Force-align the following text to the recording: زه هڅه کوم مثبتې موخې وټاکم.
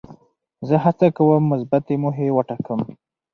زه 0.67 0.75
هڅه 0.83 1.07
کوم 1.17 1.43
مثبتې 1.51 1.93
موخې 2.01 2.27
وټاکم. 2.33 2.79